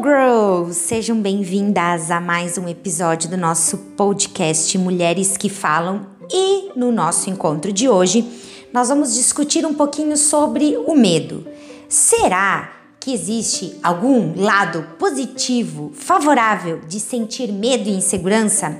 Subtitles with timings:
[0.00, 0.74] Girls!
[0.74, 6.06] Sejam bem-vindas a mais um episódio do nosso podcast Mulheres que Falam.
[6.32, 8.24] E no nosso encontro de hoje,
[8.72, 11.44] nós vamos discutir um pouquinho sobre o medo.
[11.88, 12.70] Será
[13.00, 18.76] que existe algum lado positivo, favorável de sentir medo e insegurança?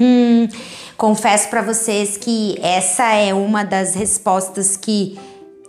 [0.00, 0.48] Hum,
[0.96, 5.18] confesso para vocês que essa é uma das respostas que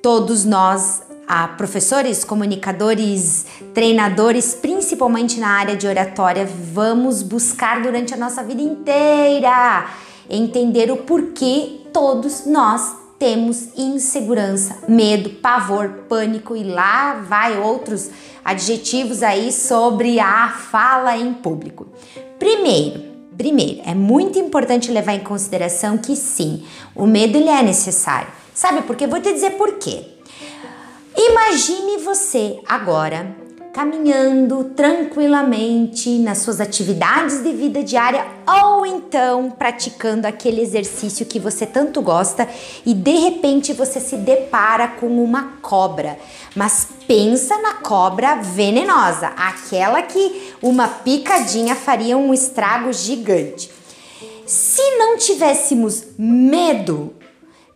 [0.01, 8.17] todos nós a professores, comunicadores, treinadores, principalmente na área de oratória, vamos buscar durante a
[8.17, 9.87] nossa vida inteira
[10.29, 18.09] entender o porquê todos nós temos insegurança, medo, pavor, pânico e lá vai outros
[18.43, 21.87] adjetivos aí sobre a fala em público.
[22.37, 23.01] Primeiro,
[23.37, 28.27] primeiro, é muito importante levar em consideração que sim, o medo ele é necessário.
[28.53, 29.07] Sabe por quê?
[29.07, 30.14] Vou te dizer por quê.
[31.17, 33.35] Imagine você agora
[33.75, 41.65] caminhando tranquilamente nas suas atividades de vida diária ou então praticando aquele exercício que você
[41.65, 42.47] tanto gosta
[42.85, 46.17] e de repente você se depara com uma cobra.
[46.55, 53.69] Mas pensa na cobra venenosa, aquela que uma picadinha faria um estrago gigante.
[54.45, 57.13] Se não tivéssemos medo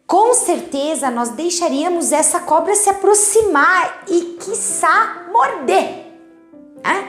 [0.10, 6.10] com certeza nós deixaríamos essa cobra se aproximar e, quiçá, morder.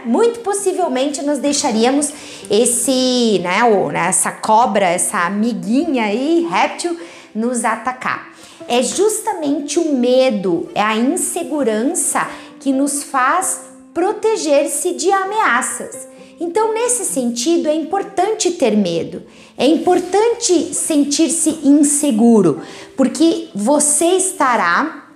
[0.04, 2.12] Muito possivelmente nós deixaríamos
[2.50, 6.98] esse, né, ou, né, essa cobra, essa amiguinha aí, réptil,
[7.34, 8.28] nos atacar.
[8.68, 12.28] É justamente o medo, é a insegurança
[12.58, 13.62] que nos faz
[13.94, 16.06] proteger-se de ameaças.
[16.40, 19.22] Então, nesse sentido, é importante ter medo,
[19.58, 22.62] é importante sentir-se inseguro,
[22.96, 25.06] porque você estará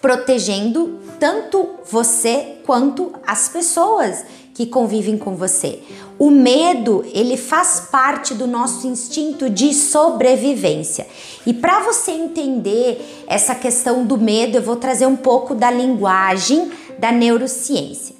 [0.00, 5.80] protegendo tanto você quanto as pessoas que convivem com você.
[6.18, 11.06] O medo, ele faz parte do nosso instinto de sobrevivência.
[11.44, 16.70] E para você entender essa questão do medo, eu vou trazer um pouco da linguagem
[16.98, 18.15] da neurociência.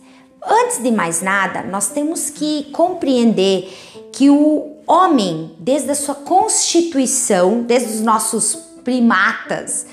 [0.48, 3.68] Antes de mais nada, nós temos que compreender
[4.12, 9.86] que o homem, desde a sua constituição, desde os nossos primatas,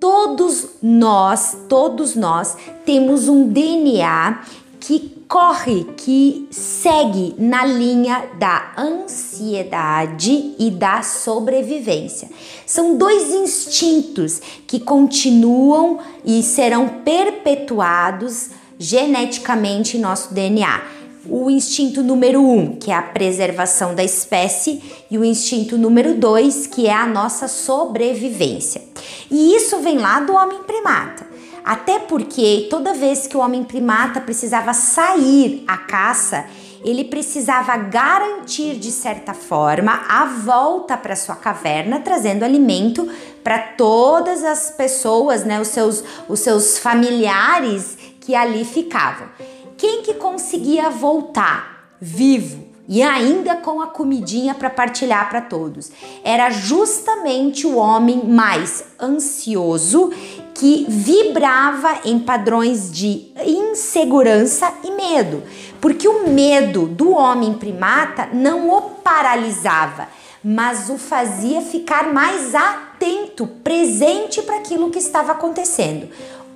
[0.00, 4.40] todos nós, todos nós temos um DNA
[4.80, 12.28] que corre, que segue na linha da ansiedade e da sobrevivência.
[12.66, 18.50] São dois instintos que continuam e serão perpetuados
[18.82, 20.82] geneticamente em nosso DNA.
[21.28, 26.66] O instinto número um, que é a preservação da espécie, e o instinto número dois,
[26.66, 28.82] que é a nossa sobrevivência.
[29.30, 31.24] E isso vem lá do homem primata.
[31.64, 36.44] Até porque toda vez que o homem primata precisava sair à caça,
[36.84, 43.08] ele precisava garantir de certa forma a volta para sua caverna, trazendo alimento
[43.44, 49.28] para todas as pessoas, né, os seus, os seus familiares que ali ficavam.
[49.76, 55.90] Quem que conseguia voltar vivo e ainda com a comidinha para partilhar para todos?
[56.22, 60.12] Era justamente o homem mais ansioso
[60.54, 65.42] que vibrava em padrões de insegurança e medo,
[65.80, 70.06] porque o medo do homem primata não o paralisava,
[70.44, 76.08] mas o fazia ficar mais atento, presente para aquilo que estava acontecendo.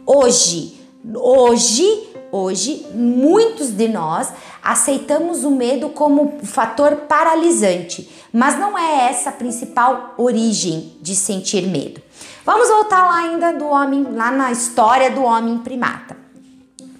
[0.04, 0.75] Hoje,
[1.14, 9.30] Hoje, hoje, muitos de nós aceitamos o medo como fator paralisante, mas não é essa
[9.30, 12.02] a principal origem de sentir medo.
[12.44, 16.16] Vamos voltar lá ainda do homem, lá na história do homem primata.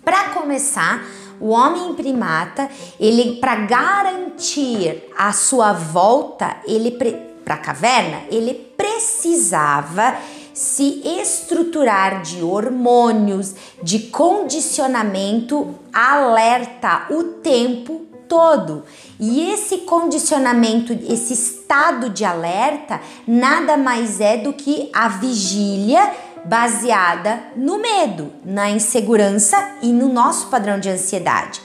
[0.05, 1.05] Para começar,
[1.41, 6.93] o homem primata, ele para garantir a sua volta, ele
[7.45, 10.17] para a caverna, ele precisava
[10.57, 18.83] se estruturar de hormônios, de condicionamento alerta o tempo todo.
[19.21, 26.11] E esse condicionamento, esse estado de alerta, nada mais é do que a vigília
[26.47, 31.61] baseada no medo, na insegurança e no nosso padrão de ansiedade.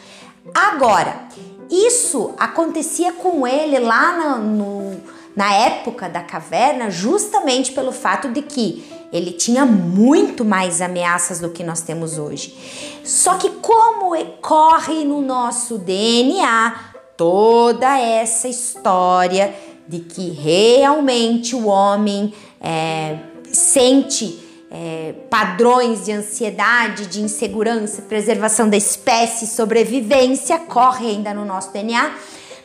[0.54, 1.28] Agora,
[1.70, 5.02] isso acontecia com ele lá no, no
[5.36, 11.50] na época da caverna, justamente pelo fato de que ele tinha muito mais ameaças do
[11.50, 12.56] que nós temos hoje.
[13.04, 19.54] Só que como corre no nosso DNA toda essa história
[19.88, 23.18] de que realmente o homem é,
[23.52, 24.40] sente
[24.72, 32.12] é, padrões de ansiedade, de insegurança, preservação da espécie, sobrevivência, corre ainda no nosso DNA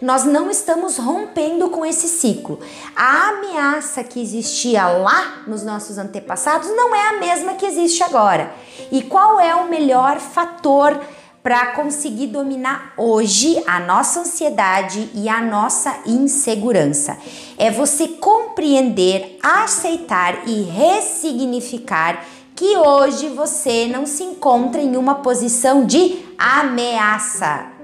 [0.01, 2.61] nós não estamos rompendo com esse ciclo.
[2.95, 8.53] A ameaça que existia lá nos nossos antepassados não é a mesma que existe agora.
[8.91, 10.99] E qual é o melhor fator
[11.43, 17.17] para conseguir dominar hoje a nossa ansiedade e a nossa insegurança?
[17.57, 25.85] É você compreender, aceitar e ressignificar que hoje você não se encontra em uma posição
[25.85, 27.76] de ameaça.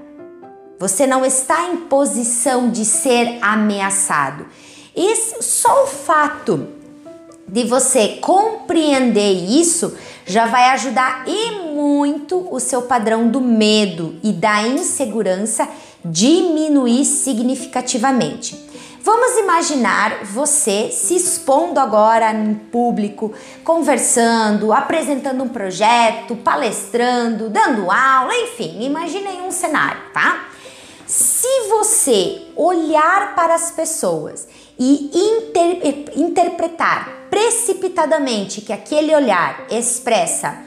[0.79, 4.45] Você não está em posição de ser ameaçado.
[4.95, 6.67] E só o fato
[7.47, 14.31] de você compreender isso já vai ajudar e muito o seu padrão do medo e
[14.31, 15.67] da insegurança
[16.03, 18.71] diminuir significativamente.
[19.01, 28.33] Vamos imaginar você se expondo agora em público, conversando, apresentando um projeto, palestrando, dando aula,
[28.33, 30.45] enfim, imaginem um cenário, tá?
[31.13, 34.47] Se você olhar para as pessoas
[34.79, 40.57] e inter interpretar precipitadamente que aquele olhar expressa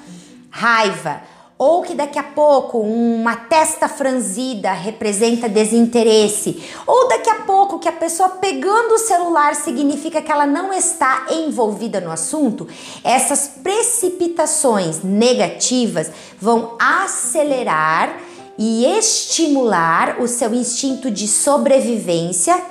[0.48, 1.20] raiva,
[1.58, 7.88] ou que daqui a pouco uma testa franzida representa desinteresse, ou daqui a pouco que
[7.88, 12.68] a pessoa pegando o celular significa que ela não está envolvida no assunto,
[13.02, 18.25] essas precipitações negativas vão acelerar
[18.58, 22.62] e estimular o seu instinto de sobrevivência,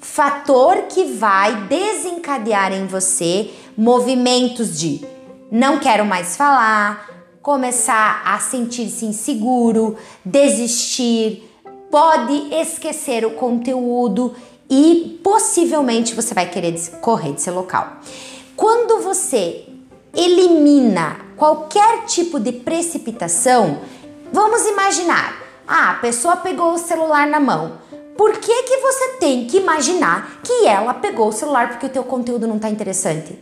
[0.00, 5.04] fator que vai desencadear em você movimentos de
[5.50, 7.08] não quero mais falar,
[7.42, 11.48] começar a sentir-se inseguro, desistir,
[11.90, 14.34] pode esquecer o conteúdo
[14.68, 17.98] e possivelmente você vai querer correr desse local.
[18.56, 19.64] Quando você
[20.12, 23.80] elimina qualquer tipo de precipitação,
[24.32, 25.34] Vamos imaginar,
[25.66, 27.78] ah, a pessoa pegou o celular na mão.
[28.16, 32.02] Por que, que você tem que imaginar que ela pegou o celular porque o teu
[32.02, 33.38] conteúdo não está interessante?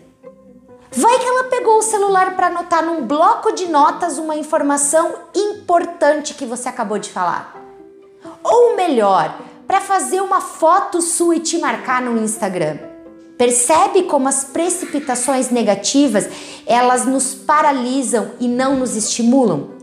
[0.91, 6.35] Vai que ela pegou o celular para anotar num bloco de notas uma informação importante
[6.35, 7.57] que você acabou de falar.
[8.43, 12.79] Ou melhor, para fazer uma foto sua e te marcar no Instagram.
[13.37, 16.29] Percebe como as precipitações negativas,
[16.67, 19.74] elas nos paralisam e não nos estimulam?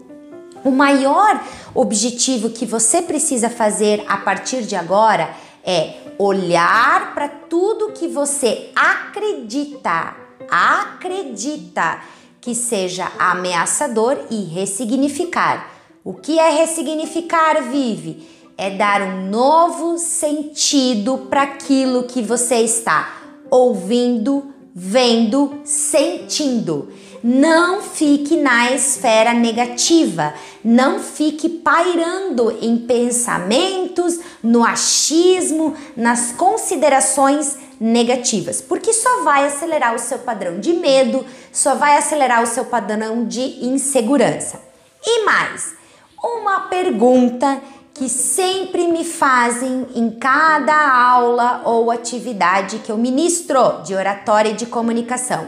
[0.64, 1.44] O maior
[1.74, 8.70] objetivo que você precisa fazer a partir de agora é olhar para tudo que você
[8.76, 10.16] acredita,
[10.50, 12.00] acredita
[12.40, 15.68] que seja ameaçador e ressignificar.
[16.04, 18.28] O que é ressignificar, Vive?
[18.58, 23.18] É dar um novo sentido para aquilo que você está
[23.50, 26.92] ouvindo, vendo, sentindo.
[27.24, 30.34] Não fique na esfera negativa,
[30.64, 40.00] não fique pairando em pensamentos, no achismo, nas considerações negativas, porque só vai acelerar o
[40.00, 44.60] seu padrão de medo, só vai acelerar o seu padrão de insegurança.
[45.06, 45.76] E mais,
[46.24, 47.62] uma pergunta
[47.94, 54.56] que sempre me fazem em cada aula ou atividade que eu ministro de oratória e
[54.56, 55.48] de comunicação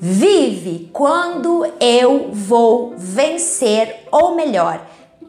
[0.00, 4.80] Vive quando eu vou vencer, ou melhor,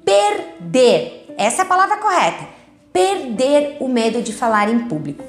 [0.05, 1.33] perder.
[1.37, 2.47] Essa é a palavra correta.
[2.93, 5.23] Perder o medo de falar em público.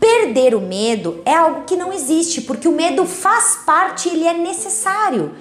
[0.00, 4.32] Perder o medo é algo que não existe, porque o medo faz parte, ele é
[4.32, 5.32] necessário.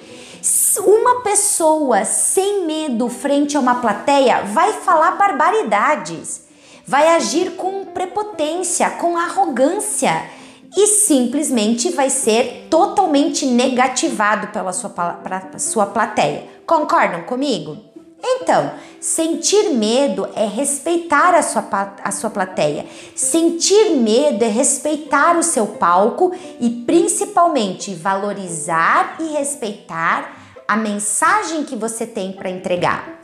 [0.86, 6.44] Uma pessoa sem medo frente a uma plateia vai falar barbaridades,
[6.86, 10.30] vai agir com prepotência, com arrogância
[10.76, 16.46] e simplesmente vai ser totalmente negativado pela sua, pra sua plateia.
[16.66, 17.78] Concordam comigo?
[18.24, 21.68] Então, sentir medo é respeitar a sua,
[22.04, 22.86] a sua plateia.
[23.16, 30.38] Sentir medo é respeitar o seu palco e principalmente valorizar e respeitar
[30.68, 33.22] a mensagem que você tem para entregar.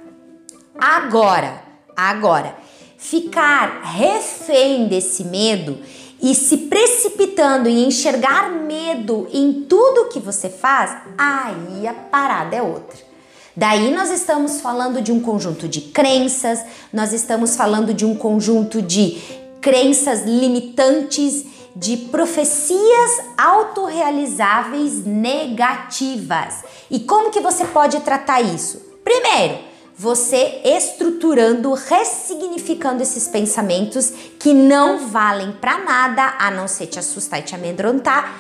[0.79, 1.61] Agora,
[1.95, 2.57] agora,
[2.97, 5.77] ficar refém desse medo
[6.21, 12.61] e se precipitando em enxergar medo em tudo que você faz, aí a parada é
[12.61, 12.97] outra.
[13.55, 18.81] Daí nós estamos falando de um conjunto de crenças, nós estamos falando de um conjunto
[18.81, 19.19] de
[19.61, 21.45] crenças limitantes,
[21.75, 26.63] de profecias autorrealizáveis negativas.
[26.89, 28.81] E como que você pode tratar isso?
[29.03, 29.59] Primeiro,
[29.97, 37.39] você estruturando, ressignificando esses pensamentos que não valem para nada a não ser te assustar
[37.39, 38.39] e te amedrontar,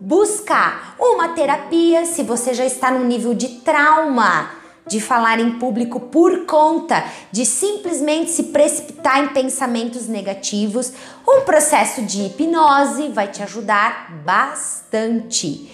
[0.00, 4.50] buscar uma terapia se você já está no nível de trauma
[4.86, 10.92] de falar em público por conta de simplesmente se precipitar em pensamentos negativos.
[11.26, 15.70] Um processo de hipnose vai te ajudar bastante.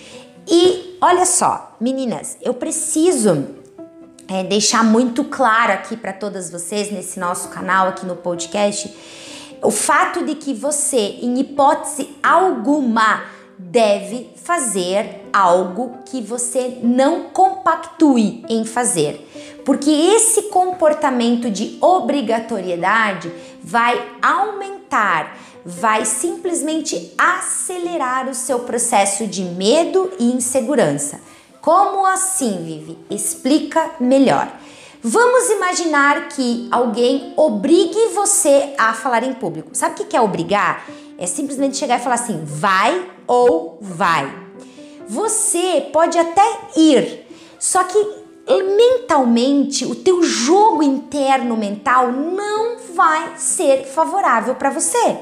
[0.49, 3.60] E olha só, meninas, eu preciso
[4.31, 8.95] é, deixar muito claro aqui para todas vocês nesse nosso canal, aqui no podcast,
[9.61, 13.25] o fato de que você, em hipótese alguma,
[13.59, 19.29] deve fazer algo que você não compactue em fazer.
[19.65, 23.31] Porque esse comportamento de obrigatoriedade
[23.63, 31.21] vai aumentar, vai simplesmente acelerar o seu processo de medo e insegurança.
[31.61, 32.99] Como assim, Vivi?
[33.11, 34.51] Explica melhor.
[35.03, 39.71] Vamos imaginar que alguém obrigue você a falar em público.
[39.73, 40.87] Sabe o que é obrigar?
[41.19, 44.31] É simplesmente chegar e falar assim: vai ou vai.
[45.09, 46.45] Você pode até
[46.77, 47.27] ir,
[47.59, 48.21] só que
[48.77, 55.19] mentalmente, o teu jogo interno mental não vai ser favorável para você.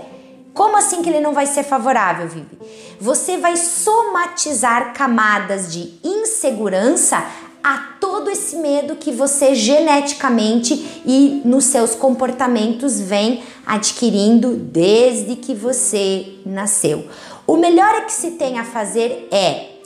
[0.54, 2.58] Como assim que ele não vai ser favorável, Vivi?
[3.00, 7.24] Você vai somatizar camadas de insegurança
[7.62, 15.54] a todo esse medo que você geneticamente e nos seus comportamentos vem adquirindo desde que
[15.54, 17.06] você nasceu.
[17.46, 19.78] O melhor é que se tem a fazer é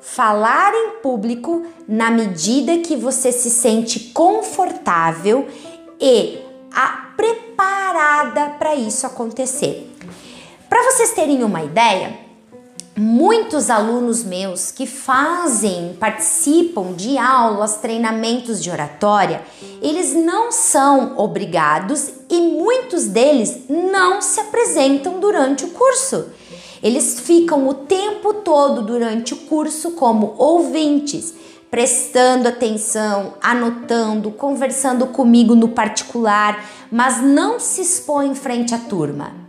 [0.00, 5.48] falar em público na medida que você se sente confortável
[6.00, 6.38] e
[7.16, 9.95] preparada para isso acontecer.
[10.68, 12.18] Para vocês terem uma ideia,
[12.96, 19.42] muitos alunos meus que fazem, participam de aulas, treinamentos de oratória,
[19.80, 26.26] eles não são obrigados e muitos deles não se apresentam durante o curso.
[26.82, 31.32] Eles ficam o tempo todo durante o curso como ouvintes,
[31.70, 39.45] prestando atenção, anotando, conversando comigo no particular, mas não se expõe em frente à turma.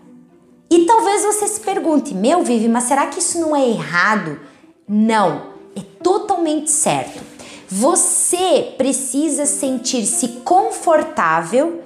[0.69, 4.39] E talvez você se pergunte: meu, Vivi, mas será que isso não é errado?
[4.88, 7.21] Não, é totalmente certo.
[7.69, 11.81] Você precisa sentir-se confortável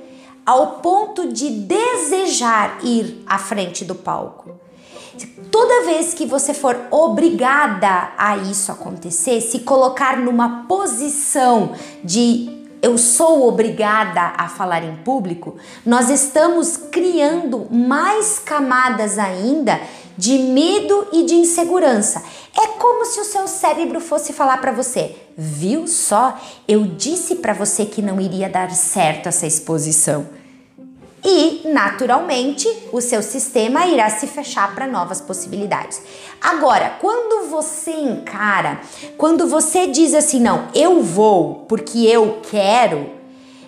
[0.45, 4.51] ao ponto de desejar ir à frente do palco.
[5.51, 11.73] Toda vez que você for obrigada a isso acontecer, se colocar numa posição
[12.03, 19.79] de eu sou obrigada a falar em público, nós estamos criando mais camadas ainda
[20.17, 22.23] de medo e de insegurança.
[22.57, 26.37] É como se o seu cérebro fosse falar para você: "Viu só?
[26.67, 30.40] Eu disse para você que não iria dar certo essa exposição"
[31.23, 36.01] e, naturalmente, o seu sistema irá se fechar para novas possibilidades.
[36.41, 38.81] Agora, quando você encara,
[39.17, 43.11] quando você diz assim, não, eu vou porque eu quero,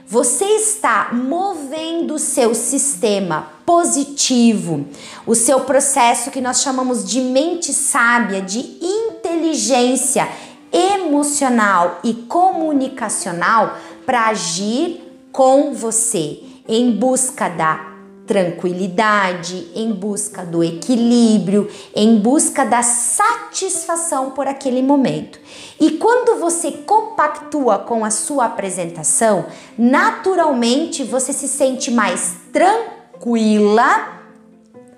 [0.08, 4.86] você está movendo o seu sistema positivo,
[5.26, 10.28] o seu processo que nós chamamos de mente sábia, de inteligência
[10.72, 17.94] emocional e comunicacional para agir com você em busca da
[18.26, 25.40] tranquilidade, em busca do equilíbrio, em busca da satisfação por aquele momento.
[25.80, 29.46] E quando você compactua com a sua apresentação,
[29.78, 34.22] naturalmente você se sente mais tranquila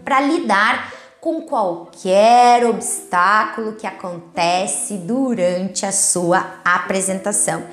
[0.03, 7.63] para lidar com qualquer obstáculo que acontece durante a sua apresentação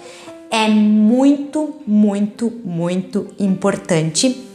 [0.53, 4.47] é muito, muito, muito importante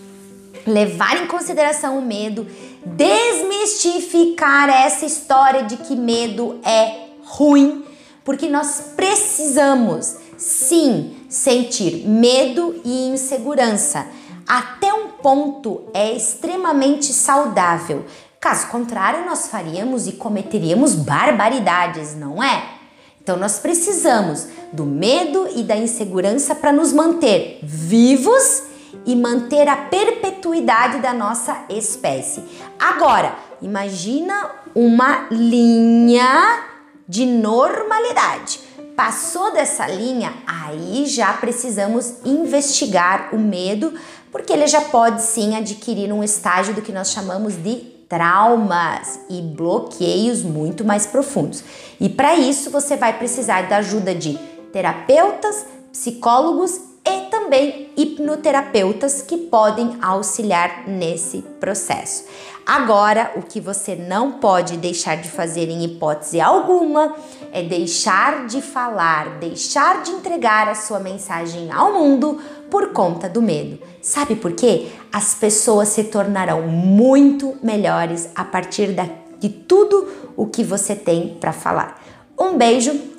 [0.64, 2.46] levar em consideração o medo,
[2.86, 7.84] desmistificar essa história de que medo é ruim,
[8.24, 14.06] porque nós precisamos sim sentir medo e insegurança.
[14.48, 18.06] Até um ponto é extremamente saudável.
[18.40, 22.78] Caso contrário, nós faríamos e cometeríamos barbaridades, não é?
[23.20, 28.64] Então nós precisamos do medo e da insegurança para nos manter vivos
[29.06, 32.44] e manter a perpetuidade da nossa espécie.
[32.80, 36.64] Agora, imagina uma linha
[37.08, 38.60] de normalidade.
[38.96, 43.94] Passou dessa linha, aí já precisamos investigar o medo,
[44.32, 47.76] porque ele já pode sim adquirir um estágio do que nós chamamos de
[48.10, 51.64] traumas e bloqueios muito mais profundos.
[52.00, 54.38] E para isso você vai precisar da ajuda de
[54.78, 62.26] terapeutas, psicólogos e também hipnoterapeutas que podem auxiliar nesse processo.
[62.64, 67.16] Agora, o que você não pode deixar de fazer em hipótese alguma
[67.52, 73.42] é deixar de falar, deixar de entregar a sua mensagem ao mundo por conta do
[73.42, 73.80] medo.
[74.00, 74.90] Sabe por quê?
[75.12, 78.94] As pessoas se tornarão muito melhores a partir
[79.40, 82.00] de tudo o que você tem para falar.
[82.40, 83.17] Um beijo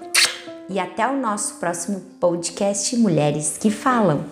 [0.68, 4.24] e até o nosso próximo podcast Mulheres que Falam.